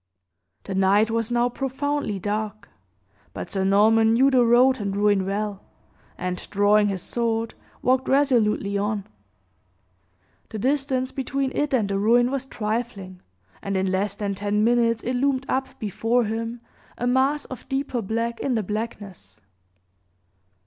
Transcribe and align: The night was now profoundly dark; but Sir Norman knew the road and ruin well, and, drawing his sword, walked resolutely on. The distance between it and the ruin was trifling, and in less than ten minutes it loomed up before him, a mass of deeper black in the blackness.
The 0.63 0.73
night 0.73 1.11
was 1.11 1.29
now 1.29 1.47
profoundly 1.49 2.17
dark; 2.17 2.69
but 3.35 3.51
Sir 3.51 3.63
Norman 3.63 4.13
knew 4.13 4.31
the 4.31 4.43
road 4.43 4.79
and 4.79 4.95
ruin 4.95 5.27
well, 5.27 5.61
and, 6.17 6.49
drawing 6.49 6.87
his 6.87 7.03
sword, 7.03 7.53
walked 7.83 8.09
resolutely 8.09 8.79
on. 8.79 9.05
The 10.49 10.57
distance 10.57 11.11
between 11.11 11.51
it 11.55 11.71
and 11.71 11.87
the 11.87 11.99
ruin 11.99 12.31
was 12.31 12.47
trifling, 12.47 13.21
and 13.61 13.77
in 13.77 13.91
less 13.91 14.15
than 14.15 14.33
ten 14.33 14.63
minutes 14.63 15.03
it 15.03 15.13
loomed 15.13 15.45
up 15.47 15.77
before 15.77 16.23
him, 16.23 16.61
a 16.97 17.05
mass 17.05 17.45
of 17.45 17.69
deeper 17.69 18.01
black 18.01 18.39
in 18.39 18.55
the 18.55 18.63
blackness. 18.63 19.39